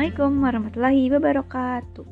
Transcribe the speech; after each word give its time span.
Assalamualaikum 0.00 0.32
warahmatullahi 0.40 1.04
wabarakatuh 1.12 2.06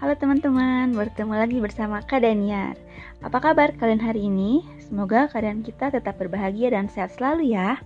Halo 0.00 0.16
teman-teman, 0.16 0.96
bertemu 0.96 1.36
lagi 1.36 1.60
bersama 1.60 2.00
Kak 2.00 2.24
Daniar 2.24 2.72
Apa 3.20 3.36
kabar 3.44 3.68
kalian 3.76 4.00
hari 4.00 4.32
ini? 4.32 4.64
Semoga 4.80 5.28
keadaan 5.28 5.60
kita 5.60 5.92
tetap 5.92 6.16
berbahagia 6.16 6.72
dan 6.72 6.88
sehat 6.88 7.12
selalu 7.20 7.52
ya 7.52 7.84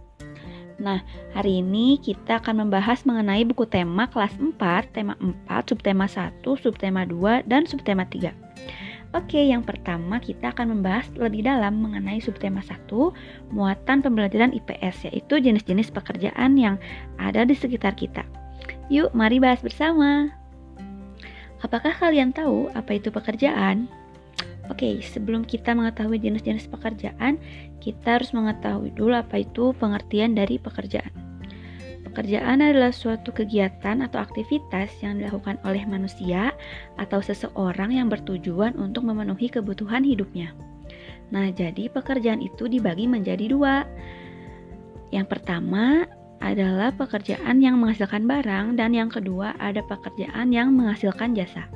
Nah, 0.79 1.03
hari 1.35 1.59
ini 1.59 1.99
kita 1.99 2.39
akan 2.39 2.63
membahas 2.63 3.03
mengenai 3.03 3.43
buku 3.43 3.67
tema 3.67 4.07
kelas 4.15 4.31
4, 4.39 4.55
tema 4.95 5.19
4, 5.19 5.35
subtema 5.75 6.07
1, 6.07 6.39
subtema 6.63 7.03
2, 7.03 7.43
dan 7.43 7.67
subtema 7.67 8.07
3 8.07 8.31
Oke, 9.19 9.43
yang 9.43 9.67
pertama 9.67 10.23
kita 10.23 10.55
akan 10.55 10.79
membahas 10.79 11.11
lebih 11.19 11.43
dalam 11.43 11.83
mengenai 11.83 12.23
subtema 12.23 12.63
1, 12.63 12.79
muatan 13.51 14.07
pembelajaran 14.07 14.55
IPS, 14.55 15.11
yaitu 15.11 15.43
jenis-jenis 15.43 15.91
pekerjaan 15.91 16.55
yang 16.55 16.79
ada 17.19 17.43
di 17.43 17.59
sekitar 17.59 17.99
kita. 17.99 18.23
Yuk, 18.93 19.17
mari 19.17 19.41
bahas 19.41 19.65
bersama. 19.65 20.29
Apakah 21.65 21.97
kalian 21.97 22.29
tahu 22.29 22.69
apa 22.77 23.01
itu 23.01 23.09
pekerjaan? 23.09 23.89
Oke, 24.69 25.01
sebelum 25.01 25.49
kita 25.49 25.73
mengetahui 25.73 26.21
jenis-jenis 26.21 26.69
pekerjaan, 26.69 27.41
kita 27.81 28.21
harus 28.21 28.37
mengetahui 28.37 28.93
dulu 28.93 29.17
apa 29.17 29.41
itu 29.41 29.73
pengertian 29.81 30.37
dari 30.37 30.61
pekerjaan. 30.61 31.09
Pekerjaan 32.05 32.61
adalah 32.61 32.93
suatu 32.93 33.33
kegiatan 33.33 34.05
atau 34.05 34.21
aktivitas 34.21 34.93
yang 35.01 35.17
dilakukan 35.17 35.57
oleh 35.65 35.89
manusia 35.89 36.53
atau 37.01 37.25
seseorang 37.25 37.97
yang 37.97 38.13
bertujuan 38.13 38.77
untuk 38.77 39.09
memenuhi 39.09 39.49
kebutuhan 39.49 40.05
hidupnya. 40.05 40.53
Nah, 41.33 41.49
jadi 41.49 41.89
pekerjaan 41.89 42.45
itu 42.45 42.69
dibagi 42.69 43.09
menjadi 43.09 43.49
dua. 43.49 43.89
Yang 45.09 45.33
pertama, 45.33 46.05
adalah 46.43 46.91
pekerjaan 46.91 47.63
yang 47.63 47.79
menghasilkan 47.79 48.27
barang 48.27 48.75
dan 48.75 48.91
yang 48.91 49.07
kedua 49.07 49.55
ada 49.63 49.79
pekerjaan 49.87 50.51
yang 50.51 50.75
menghasilkan 50.75 51.39
jasa. 51.39 51.71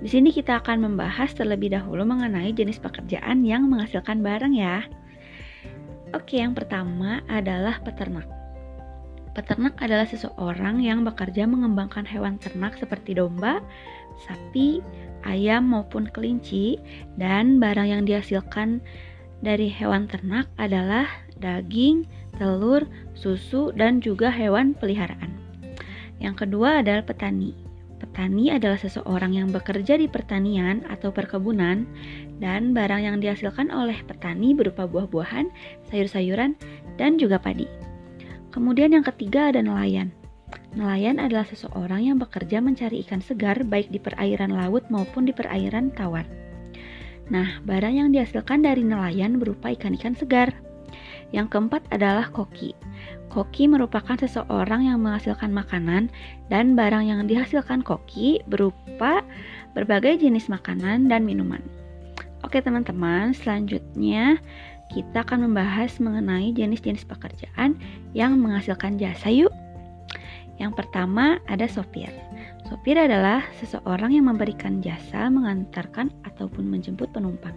Di 0.00 0.08
sini 0.08 0.32
kita 0.32 0.60
akan 0.60 0.84
membahas 0.84 1.32
terlebih 1.32 1.72
dahulu 1.72 2.04
mengenai 2.04 2.52
jenis 2.52 2.76
pekerjaan 2.80 3.44
yang 3.44 3.68
menghasilkan 3.68 4.20
barang 4.20 4.52
ya. 4.52 4.84
Oke, 6.12 6.40
yang 6.40 6.52
pertama 6.52 7.24
adalah 7.28 7.80
peternak. 7.80 8.28
Peternak 9.32 9.78
adalah 9.78 10.04
seseorang 10.04 10.82
yang 10.82 11.06
bekerja 11.06 11.46
mengembangkan 11.46 12.02
hewan 12.02 12.36
ternak 12.42 12.74
seperti 12.76 13.14
domba, 13.14 13.62
sapi, 14.26 14.82
ayam 15.24 15.70
maupun 15.70 16.08
kelinci 16.10 16.80
dan 17.14 17.62
barang 17.62 17.88
yang 17.88 18.02
dihasilkan 18.04 18.82
dari 19.40 19.72
hewan 19.72 20.08
ternak 20.10 20.48
adalah 20.60 21.08
daging, 21.40 22.06
telur, 22.36 22.86
susu, 23.16 23.72
dan 23.74 23.98
juga 23.98 24.28
hewan 24.28 24.76
peliharaan. 24.76 25.32
Yang 26.20 26.46
kedua 26.46 26.84
adalah 26.84 27.02
petani. 27.02 27.56
Petani 28.00 28.48
adalah 28.48 28.80
seseorang 28.80 29.36
yang 29.36 29.52
bekerja 29.52 30.00
di 30.00 30.08
pertanian 30.08 30.80
atau 30.88 31.12
perkebunan 31.12 31.84
dan 32.40 32.72
barang 32.72 33.02
yang 33.04 33.16
dihasilkan 33.20 33.68
oleh 33.68 34.00
petani 34.08 34.56
berupa 34.56 34.88
buah-buahan, 34.88 35.52
sayur-sayuran, 35.92 36.56
dan 36.96 37.20
juga 37.20 37.36
padi. 37.36 37.68
Kemudian 38.50 38.96
yang 38.96 39.04
ketiga 39.04 39.52
ada 39.52 39.60
nelayan. 39.60 40.08
Nelayan 40.74 41.20
adalah 41.20 41.46
seseorang 41.46 42.08
yang 42.08 42.16
bekerja 42.16 42.58
mencari 42.58 43.04
ikan 43.06 43.20
segar 43.20 43.62
baik 43.62 43.92
di 43.92 44.00
perairan 44.00 44.50
laut 44.50 44.86
maupun 44.88 45.28
di 45.28 45.32
perairan 45.36 45.92
tawar. 45.94 46.26
Nah, 47.30 47.62
barang 47.62 47.94
yang 47.94 48.08
dihasilkan 48.10 48.66
dari 48.66 48.82
nelayan 48.82 49.38
berupa 49.38 49.70
ikan-ikan 49.70 50.18
segar. 50.18 50.50
Yang 51.30 51.46
keempat 51.54 51.82
adalah 51.94 52.26
koki. 52.30 52.74
Koki 53.30 53.70
merupakan 53.70 54.18
seseorang 54.18 54.90
yang 54.90 54.98
menghasilkan 54.98 55.54
makanan 55.54 56.10
dan 56.50 56.74
barang 56.74 57.06
yang 57.06 57.20
dihasilkan 57.30 57.86
koki 57.86 58.42
berupa 58.50 59.22
berbagai 59.78 60.18
jenis 60.18 60.50
makanan 60.50 61.06
dan 61.06 61.22
minuman. 61.22 61.62
Oke 62.42 62.58
teman-teman, 62.58 63.30
selanjutnya 63.30 64.42
kita 64.90 65.22
akan 65.22 65.46
membahas 65.46 66.02
mengenai 66.02 66.50
jenis-jenis 66.50 67.06
pekerjaan 67.06 67.78
yang 68.10 68.34
menghasilkan 68.42 68.98
jasa 68.98 69.30
yuk. 69.30 69.54
Yang 70.58 70.82
pertama 70.82 71.38
ada 71.46 71.70
sopir. 71.70 72.10
Sopir 72.66 72.98
adalah 72.98 73.46
seseorang 73.62 74.18
yang 74.18 74.26
memberikan 74.26 74.82
jasa 74.82 75.30
mengantarkan 75.30 76.10
ataupun 76.26 76.66
menjemput 76.66 77.14
penumpang 77.14 77.54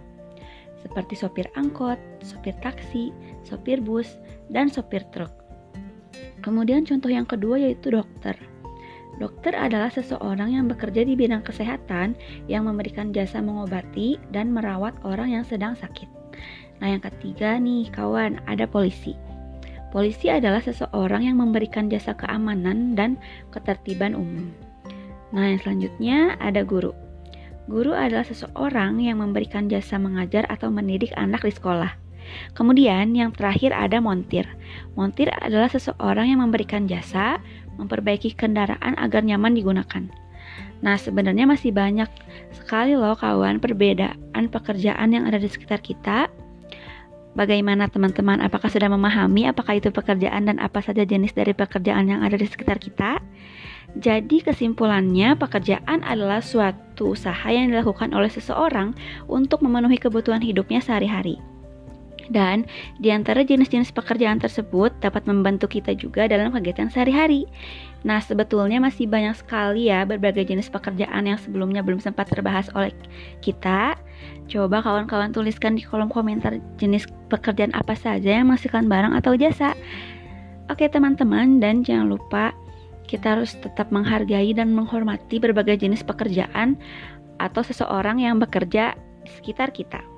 seperti 0.84 1.16
sopir 1.16 1.48
angkot, 1.56 1.96
sopir 2.20 2.52
taksi, 2.60 3.08
sopir 3.44 3.78
bus, 3.78 4.18
dan 4.50 4.66
sopir 4.72 5.04
truk. 5.12 5.30
Kemudian 6.44 6.84
contoh 6.84 7.08
yang 7.08 7.24
kedua 7.24 7.56
yaitu 7.56 7.94
dokter. 7.94 8.36
Dokter 9.16 9.54
adalah 9.54 9.94
seseorang 9.94 10.58
yang 10.58 10.66
bekerja 10.66 11.06
di 11.06 11.14
bidang 11.14 11.46
kesehatan 11.46 12.18
yang 12.50 12.66
memberikan 12.66 13.14
jasa 13.14 13.38
mengobati 13.38 14.18
dan 14.34 14.50
merawat 14.50 14.92
orang 15.06 15.38
yang 15.38 15.44
sedang 15.46 15.78
sakit. 15.78 16.10
Nah, 16.82 16.90
yang 16.90 17.02
ketiga 17.02 17.54
nih, 17.56 17.86
kawan, 17.94 18.42
ada 18.50 18.66
polisi. 18.66 19.14
Polisi 19.94 20.26
adalah 20.26 20.58
seseorang 20.58 21.30
yang 21.30 21.38
memberikan 21.38 21.86
jasa 21.86 22.18
keamanan 22.18 22.98
dan 22.98 23.14
ketertiban 23.54 24.18
umum. 24.18 24.50
Nah, 25.30 25.54
yang 25.54 25.62
selanjutnya 25.62 26.34
ada 26.42 26.66
guru. 26.66 26.90
Guru 27.70 27.94
adalah 27.94 28.26
seseorang 28.26 28.98
yang 28.98 29.22
memberikan 29.22 29.70
jasa 29.70 29.96
mengajar 29.96 30.44
atau 30.50 30.68
mendidik 30.68 31.14
anak 31.14 31.46
di 31.46 31.54
sekolah. 31.54 32.03
Kemudian 32.52 33.12
yang 33.12 33.30
terakhir 33.30 33.74
ada 33.74 33.98
montir. 33.98 34.46
Montir 34.94 35.30
adalah 35.42 35.68
seseorang 35.68 36.30
yang 36.30 36.40
memberikan 36.44 36.86
jasa 36.86 37.42
memperbaiki 37.76 38.34
kendaraan 38.38 38.94
agar 38.98 39.26
nyaman 39.26 39.54
digunakan. 39.54 40.06
Nah, 40.84 41.00
sebenarnya 41.00 41.48
masih 41.48 41.72
banyak 41.72 42.06
sekali 42.52 42.92
loh 42.92 43.16
kawan 43.16 43.58
perbedaan 43.58 44.52
pekerjaan 44.52 45.16
yang 45.16 45.24
ada 45.24 45.40
di 45.40 45.48
sekitar 45.48 45.80
kita. 45.80 46.28
Bagaimana 47.34 47.90
teman-teman? 47.90 48.38
Apakah 48.38 48.70
sudah 48.70 48.86
memahami 48.86 49.50
apakah 49.50 49.82
itu 49.82 49.90
pekerjaan 49.90 50.46
dan 50.46 50.62
apa 50.62 50.78
saja 50.78 51.02
jenis 51.02 51.34
dari 51.34 51.50
pekerjaan 51.50 52.06
yang 52.06 52.22
ada 52.22 52.38
di 52.38 52.46
sekitar 52.46 52.78
kita? 52.78 53.18
Jadi 53.94 54.42
kesimpulannya 54.42 55.34
pekerjaan 55.38 56.02
adalah 56.06 56.42
suatu 56.42 57.14
usaha 57.14 57.46
yang 57.50 57.70
dilakukan 57.70 58.10
oleh 58.14 58.30
seseorang 58.30 58.94
untuk 59.26 59.62
memenuhi 59.66 59.98
kebutuhan 59.98 60.42
hidupnya 60.42 60.78
sehari-hari. 60.78 61.53
Dan 62.32 62.64
di 63.00 63.12
antara 63.12 63.44
jenis-jenis 63.44 63.92
pekerjaan 63.92 64.40
tersebut 64.40 64.92
dapat 65.00 65.24
membantu 65.28 65.68
kita 65.68 65.92
juga 65.96 66.24
dalam 66.28 66.52
kegiatan 66.52 66.88
sehari-hari. 66.88 67.44
Nah, 68.04 68.20
sebetulnya 68.20 68.80
masih 68.84 69.08
banyak 69.08 69.32
sekali 69.32 69.88
ya 69.88 70.04
berbagai 70.04 70.44
jenis 70.44 70.68
pekerjaan 70.68 71.24
yang 71.24 71.40
sebelumnya 71.40 71.80
belum 71.80 72.00
sempat 72.04 72.28
terbahas 72.28 72.68
oleh 72.76 72.92
kita. 73.40 73.96
Coba 74.44 74.84
kawan-kawan 74.84 75.32
tuliskan 75.32 75.76
di 75.76 75.82
kolom 75.84 76.12
komentar 76.12 76.60
jenis 76.76 77.08
pekerjaan 77.32 77.72
apa 77.72 77.96
saja 77.96 78.40
yang 78.40 78.52
menghasilkan 78.52 78.88
barang 78.88 79.16
atau 79.16 79.32
jasa. 79.36 79.72
Oke 80.68 80.88
teman-teman, 80.88 81.60
dan 81.60 81.84
jangan 81.84 82.12
lupa 82.12 82.52
kita 83.04 83.36
harus 83.36 83.52
tetap 83.60 83.92
menghargai 83.92 84.52
dan 84.56 84.72
menghormati 84.72 85.36
berbagai 85.36 85.80
jenis 85.84 86.00
pekerjaan 86.00 86.76
atau 87.36 87.60
seseorang 87.60 88.20
yang 88.20 88.40
bekerja 88.40 88.96
di 89.24 89.30
sekitar 89.32 89.72
kita. 89.72 90.13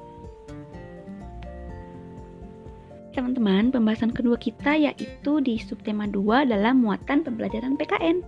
Teman-teman, 3.16 3.72
pembahasan 3.72 4.12
kedua 4.12 4.36
kita 4.36 4.76
yaitu 4.76 5.40
di 5.40 5.56
subtema 5.56 6.04
2 6.04 6.52
dalam 6.52 6.84
muatan 6.84 7.24
pembelajaran 7.24 7.72
PKN. 7.80 8.20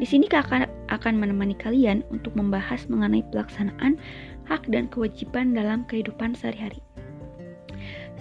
Di 0.00 0.08
sini 0.08 0.24
kakak 0.24 0.72
akan 0.88 1.20
menemani 1.20 1.52
kalian 1.52 2.00
untuk 2.08 2.32
membahas 2.32 2.88
mengenai 2.88 3.20
pelaksanaan 3.28 4.00
hak 4.48 4.64
dan 4.72 4.88
kewajiban 4.88 5.52
dalam 5.52 5.84
kehidupan 5.84 6.32
sehari-hari. 6.32 6.80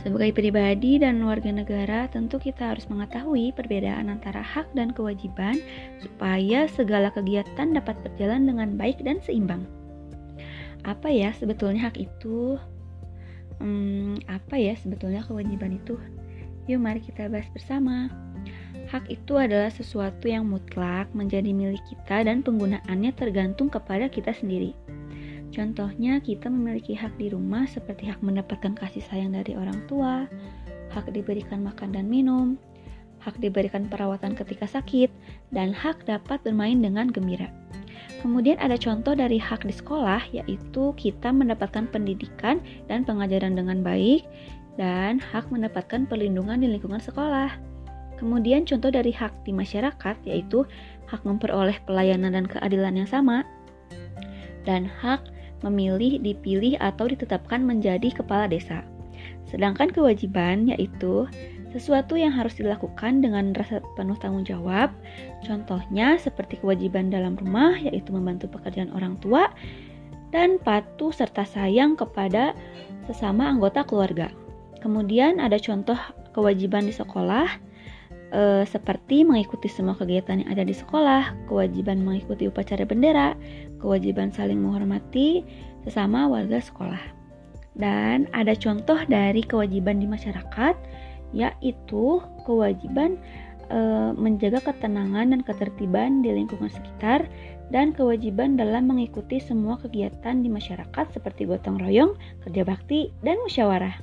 Sebagai 0.04 0.36
pribadi 0.36 1.00
dan 1.00 1.24
warga 1.24 1.50
negara, 1.50 2.12
tentu 2.12 2.44
kita 2.44 2.76
harus 2.76 2.92
mengetahui 2.92 3.56
perbedaan 3.56 4.12
antara 4.12 4.44
hak 4.44 4.68
dan 4.76 4.92
kewajiban 4.92 5.64
supaya 6.04 6.68
segala 6.76 7.08
kegiatan 7.16 7.72
dapat 7.72 7.96
berjalan 8.04 8.44
dengan 8.44 8.76
baik 8.76 9.00
dan 9.00 9.24
seimbang. 9.24 9.64
Apa 10.84 11.08
ya 11.08 11.32
sebetulnya 11.32 11.88
hak 11.88 11.98
itu? 11.98 12.60
Hmm, 13.60 14.20
apa 14.28 14.60
ya 14.60 14.76
sebetulnya 14.76 15.24
kewajiban 15.24 15.80
itu? 15.80 15.96
Yuk 16.66 16.82
mari 16.82 17.00
kita 17.00 17.30
bahas 17.30 17.48
bersama. 17.54 18.10
Hak 18.86 19.10
itu 19.10 19.34
adalah 19.38 19.74
sesuatu 19.74 20.30
yang 20.30 20.46
mutlak 20.46 21.10
menjadi 21.18 21.50
milik 21.50 21.82
kita 21.90 22.26
dan 22.26 22.46
penggunaannya 22.46 23.12
tergantung 23.18 23.70
kepada 23.70 24.06
kita 24.10 24.30
sendiri. 24.30 24.78
Contohnya, 25.50 26.20
kita 26.20 26.52
memiliki 26.52 26.94
hak 26.94 27.16
di 27.16 27.32
rumah 27.32 27.64
seperti 27.66 28.12
hak 28.12 28.20
mendapatkan 28.20 28.76
kasih 28.76 29.02
sayang 29.08 29.34
dari 29.34 29.56
orang 29.56 29.80
tua, 29.88 30.28
hak 30.92 31.10
diberikan 31.16 31.64
makan 31.64 31.96
dan 31.96 32.12
minum, 32.12 32.60
hak 33.24 33.40
diberikan 33.40 33.88
perawatan 33.88 34.36
ketika 34.36 34.68
sakit, 34.68 35.08
dan 35.56 35.72
hak 35.72 36.04
dapat 36.06 36.44
bermain 36.44 36.78
dengan 36.84 37.08
gembira. 37.08 37.50
Kemudian 38.26 38.58
ada 38.58 38.74
contoh 38.74 39.14
dari 39.14 39.38
hak 39.38 39.70
di 39.70 39.76
sekolah, 39.78 40.18
yaitu 40.34 40.98
kita 40.98 41.30
mendapatkan 41.30 41.86
pendidikan 41.94 42.58
dan 42.90 43.06
pengajaran 43.06 43.54
dengan 43.54 43.86
baik, 43.86 44.26
dan 44.82 45.22
hak 45.22 45.46
mendapatkan 45.54 46.10
perlindungan 46.10 46.58
di 46.58 46.74
lingkungan 46.74 46.98
sekolah. 46.98 47.54
Kemudian 48.18 48.66
contoh 48.66 48.90
dari 48.90 49.14
hak 49.14 49.46
di 49.46 49.54
masyarakat 49.54 50.18
yaitu 50.26 50.66
hak 51.06 51.22
memperoleh 51.22 51.78
pelayanan 51.86 52.34
dan 52.34 52.50
keadilan 52.50 52.98
yang 52.98 53.06
sama, 53.06 53.46
dan 54.66 54.90
hak 54.90 55.22
memilih, 55.62 56.18
dipilih, 56.18 56.82
atau 56.82 57.06
ditetapkan 57.06 57.62
menjadi 57.62 58.10
kepala 58.10 58.50
desa. 58.50 58.82
Sedangkan 59.46 59.94
kewajiban 59.94 60.66
yaitu 60.66 61.30
sesuatu 61.76 62.16
yang 62.16 62.32
harus 62.32 62.56
dilakukan 62.56 63.20
dengan 63.20 63.52
rasa 63.52 63.84
penuh 64.00 64.16
tanggung 64.16 64.48
jawab. 64.48 64.96
Contohnya 65.44 66.16
seperti 66.16 66.64
kewajiban 66.64 67.12
dalam 67.12 67.36
rumah 67.36 67.76
yaitu 67.76 68.16
membantu 68.16 68.48
pekerjaan 68.48 68.96
orang 68.96 69.20
tua 69.20 69.52
dan 70.32 70.56
patuh 70.64 71.12
serta 71.12 71.44
sayang 71.44 72.00
kepada 72.00 72.56
sesama 73.12 73.52
anggota 73.52 73.84
keluarga. 73.84 74.32
Kemudian 74.80 75.44
ada 75.44 75.60
contoh 75.60 76.00
kewajiban 76.32 76.88
di 76.88 76.96
sekolah 76.96 77.48
e, 78.32 78.64
seperti 78.64 79.28
mengikuti 79.28 79.68
semua 79.68 80.00
kegiatan 80.00 80.48
yang 80.48 80.50
ada 80.56 80.64
di 80.64 80.72
sekolah, 80.72 81.36
kewajiban 81.52 82.08
mengikuti 82.08 82.48
upacara 82.48 82.88
bendera, 82.88 83.36
kewajiban 83.84 84.32
saling 84.32 84.64
menghormati 84.64 85.44
sesama 85.84 86.32
warga 86.32 86.64
sekolah. 86.64 87.02
Dan 87.76 88.32
ada 88.32 88.56
contoh 88.56 88.96
dari 89.12 89.44
kewajiban 89.44 90.00
di 90.00 90.08
masyarakat 90.08 90.76
yaitu 91.34 92.22
kewajiban 92.46 93.18
e, 93.72 93.80
menjaga 94.14 94.62
ketenangan 94.62 95.34
dan 95.34 95.42
ketertiban 95.42 96.22
di 96.22 96.30
lingkungan 96.34 96.70
sekitar 96.70 97.26
dan 97.74 97.94
kewajiban 97.98 98.58
dalam 98.60 98.86
mengikuti 98.90 99.42
semua 99.42 99.82
kegiatan 99.82 100.46
di 100.46 100.50
masyarakat 100.50 101.06
seperti 101.10 101.50
gotong 101.50 101.82
royong, 101.82 102.14
kerja 102.46 102.62
bakti, 102.62 103.10
dan 103.26 103.42
musyawarah. 103.42 103.98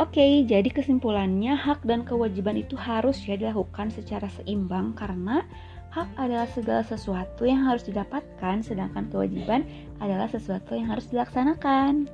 Oke, 0.00 0.48
jadi 0.48 0.64
kesimpulannya 0.72 1.52
hak 1.52 1.84
dan 1.84 2.08
kewajiban 2.08 2.56
itu 2.56 2.72
harus 2.72 3.20
ya 3.28 3.36
dilakukan 3.36 3.92
secara 3.92 4.32
seimbang 4.32 4.96
karena 4.96 5.44
hak 5.92 6.08
adalah 6.16 6.48
segala 6.48 6.80
sesuatu 6.80 7.44
yang 7.44 7.68
harus 7.68 7.84
didapatkan 7.84 8.64
sedangkan 8.64 9.12
kewajiban 9.12 9.68
adalah 10.00 10.24
sesuatu 10.24 10.72
yang 10.72 10.88
harus 10.88 11.04
dilaksanakan. 11.12 12.08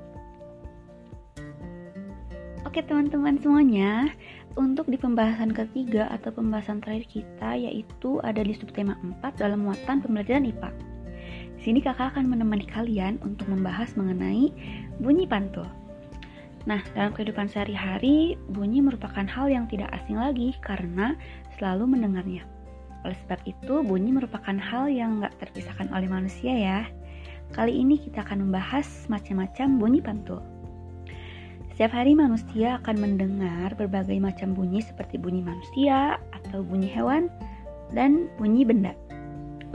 Oke 2.76 2.92
teman-teman 2.92 3.40
semuanya, 3.40 4.12
untuk 4.52 4.84
di 4.92 5.00
pembahasan 5.00 5.48
ketiga 5.48 6.12
atau 6.12 6.28
pembahasan 6.28 6.84
terakhir 6.84 7.08
kita 7.08 7.56
yaitu 7.56 8.20
ada 8.20 8.44
di 8.44 8.52
subtema 8.52 9.00
4 9.00 9.40
dalam 9.40 9.64
muatan 9.64 10.04
pembelajaran 10.04 10.44
IPA. 10.44 10.76
Di 11.56 11.60
sini 11.64 11.80
kakak 11.80 12.12
akan 12.12 12.28
menemani 12.28 12.68
kalian 12.68 13.16
untuk 13.24 13.48
membahas 13.48 13.96
mengenai 13.96 14.52
bunyi 15.00 15.24
pantul. 15.24 15.64
Nah, 16.68 16.84
dalam 16.92 17.16
kehidupan 17.16 17.48
sehari-hari, 17.48 18.36
bunyi 18.52 18.84
merupakan 18.84 19.24
hal 19.24 19.48
yang 19.48 19.64
tidak 19.72 19.88
asing 19.96 20.20
lagi 20.20 20.52
karena 20.60 21.16
selalu 21.56 21.96
mendengarnya. 21.96 22.44
Oleh 23.08 23.16
sebab 23.24 23.40
itu, 23.48 23.80
bunyi 23.88 24.12
merupakan 24.12 24.60
hal 24.60 24.92
yang 24.92 25.24
nggak 25.24 25.32
terpisahkan 25.40 25.88
oleh 25.96 26.12
manusia 26.12 26.52
ya. 26.52 26.84
Kali 27.56 27.72
ini 27.72 27.96
kita 27.96 28.20
akan 28.20 28.44
membahas 28.52 29.08
macam-macam 29.08 29.80
bunyi 29.80 30.04
pantul. 30.04 30.44
Setiap 31.76 31.92
hari 31.92 32.16
manusia 32.16 32.80
akan 32.80 32.96
mendengar 33.04 33.76
berbagai 33.76 34.16
macam 34.16 34.56
bunyi 34.56 34.80
seperti 34.80 35.20
bunyi 35.20 35.44
manusia 35.44 36.16
atau 36.32 36.64
bunyi 36.64 36.88
hewan 36.88 37.28
dan 37.92 38.32
bunyi 38.40 38.64
benda. 38.64 38.96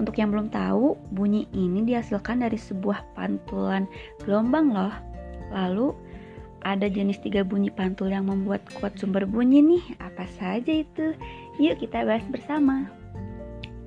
Untuk 0.01 0.17
yang 0.17 0.33
belum 0.33 0.49
tahu, 0.49 0.97
bunyi 1.13 1.45
ini 1.53 1.85
dihasilkan 1.85 2.41
dari 2.41 2.57
sebuah 2.57 3.05
pantulan 3.13 3.85
gelombang 4.25 4.73
loh. 4.73 4.89
Lalu, 5.53 5.93
ada 6.65 6.89
jenis 6.89 7.21
tiga 7.21 7.45
bunyi 7.45 7.69
pantul 7.69 8.09
yang 8.09 8.25
membuat 8.25 8.65
kuat 8.81 8.97
sumber 8.97 9.29
bunyi 9.29 9.61
nih. 9.61 10.01
Apa 10.01 10.25
saja 10.41 10.73
itu? 10.81 11.13
Yuk 11.61 11.85
kita 11.85 12.01
bahas 12.01 12.25
bersama. 12.33 12.89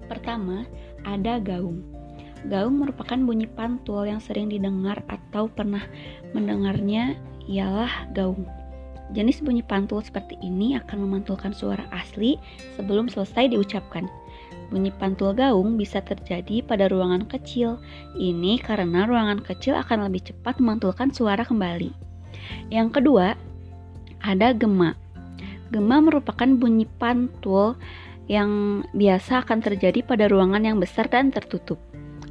Pertama, 0.06 0.62
ada 1.02 1.42
gaung. 1.42 1.82
Gaung 2.46 2.78
merupakan 2.78 3.18
bunyi 3.18 3.50
pantul 3.50 4.06
yang 4.06 4.22
sering 4.22 4.54
didengar 4.54 5.02
atau 5.10 5.50
pernah 5.50 5.82
mendengarnya 6.30 7.33
ialah 7.48 8.08
gaung. 8.12 8.46
Jenis 9.12 9.44
bunyi 9.44 9.60
pantul 9.60 10.00
seperti 10.00 10.40
ini 10.40 10.80
akan 10.80 11.04
memantulkan 11.04 11.52
suara 11.52 11.84
asli 11.92 12.40
sebelum 12.74 13.12
selesai 13.12 13.52
diucapkan. 13.52 14.08
Bunyi 14.72 14.88
pantul 14.96 15.36
gaung 15.36 15.76
bisa 15.76 16.00
terjadi 16.00 16.64
pada 16.64 16.88
ruangan 16.88 17.28
kecil. 17.28 17.76
Ini 18.16 18.64
karena 18.64 19.04
ruangan 19.04 19.44
kecil 19.44 19.76
akan 19.76 20.08
lebih 20.08 20.32
cepat 20.32 20.56
memantulkan 20.56 21.12
suara 21.12 21.44
kembali. 21.44 21.92
Yang 22.72 22.88
kedua, 23.00 23.36
ada 24.24 24.56
gema. 24.56 24.96
Gema 25.68 26.00
merupakan 26.00 26.48
bunyi 26.48 26.88
pantul 26.96 27.76
yang 28.24 28.80
biasa 28.96 29.44
akan 29.44 29.60
terjadi 29.60 30.00
pada 30.00 30.32
ruangan 30.32 30.64
yang 30.64 30.80
besar 30.80 31.12
dan 31.12 31.28
tertutup. 31.28 31.76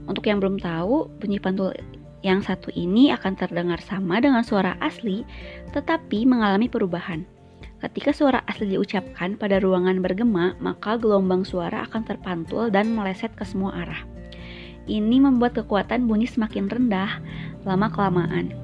Untuk 0.10 0.26
yang 0.26 0.42
belum 0.42 0.58
tahu, 0.58 1.06
bunyi 1.22 1.38
pantul 1.38 1.78
yang 2.24 2.40
satu 2.40 2.72
ini 2.72 3.12
akan 3.12 3.36
terdengar 3.36 3.84
sama 3.84 4.24
dengan 4.24 4.42
suara 4.42 4.80
asli, 4.80 5.28
tetapi 5.76 6.24
mengalami 6.24 6.72
perubahan. 6.72 7.28
Ketika 7.84 8.16
suara 8.16 8.40
asli 8.48 8.72
diucapkan 8.72 9.36
pada 9.36 9.60
ruangan 9.60 10.00
bergema, 10.00 10.56
maka 10.64 10.96
gelombang 10.96 11.44
suara 11.44 11.84
akan 11.84 12.08
terpantul 12.08 12.72
dan 12.72 12.96
meleset 12.96 13.36
ke 13.36 13.44
semua 13.44 13.76
arah. 13.76 14.08
Ini 14.88 15.20
membuat 15.20 15.60
kekuatan 15.60 16.08
bunyi 16.08 16.24
semakin 16.24 16.72
rendah 16.72 17.20
lama-kelamaan. 17.68 18.56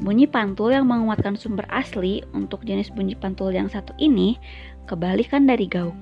Bunyi 0.00 0.28
pantul 0.28 0.72
yang 0.72 0.88
menguatkan 0.88 1.36
sumber 1.36 1.64
asli 1.72 2.24
untuk 2.36 2.64
jenis 2.64 2.92
bunyi 2.92 3.16
pantul 3.16 3.52
yang 3.52 3.68
satu 3.68 3.92
ini 3.96 4.36
kebalikan 4.88 5.44
dari 5.48 5.68
gaung. 5.68 5.96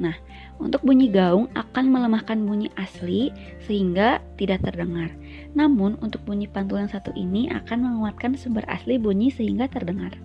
Nah, 0.00 0.16
untuk 0.56 0.80
bunyi 0.84 1.12
gaung 1.12 1.52
akan 1.52 1.84
melemahkan 1.92 2.40
bunyi 2.44 2.72
asli 2.80 3.28
sehingga 3.68 4.24
tidak 4.40 4.64
terdengar. 4.64 5.12
Namun, 5.52 6.00
untuk 6.00 6.24
bunyi 6.24 6.48
pantul 6.48 6.80
yang 6.80 6.92
satu 6.92 7.12
ini 7.12 7.52
akan 7.52 7.84
menguatkan 7.84 8.36
sumber 8.36 8.64
asli 8.68 8.96
bunyi 8.96 9.28
sehingga 9.28 9.68
terdengar. 9.68 10.16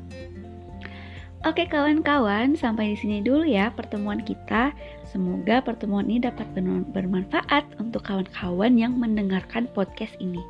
Oke 1.45 1.69
kawan-kawan, 1.69 2.57
sampai 2.57 2.91
di 2.91 2.97
sini 2.97 3.17
dulu 3.21 3.45
ya 3.45 3.69
pertemuan 3.69 4.25
kita. 4.25 4.73
Semoga 5.05 5.61
pertemuan 5.61 6.09
ini 6.09 6.19
dapat 6.25 6.49
bermanfaat 6.91 7.77
untuk 7.77 8.03
kawan-kawan 8.03 8.73
yang 8.75 8.97
mendengarkan 8.97 9.69
podcast 9.71 10.11
ini. 10.19 10.41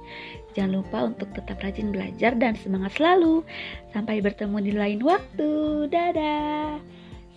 Jangan 0.57 0.81
lupa 0.81 1.05
untuk 1.05 1.29
tetap 1.37 1.61
rajin 1.61 1.93
belajar 1.93 2.33
dan 2.39 2.57
semangat 2.57 2.97
selalu. 2.97 3.45
Sampai 3.93 4.23
bertemu 4.25 4.57
di 4.63 4.73
lain 4.73 4.99
waktu. 5.05 5.51
Dadah. 5.91 6.81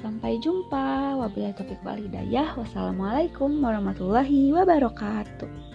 Sampai 0.00 0.40
jumpa. 0.40 1.20
Wabillahi 1.20 1.52
taufiq 1.52 1.84
walhidayah. 1.84 2.56
Wassalamualaikum 2.56 3.60
warahmatullahi 3.60 4.56
wabarakatuh. 4.56 5.69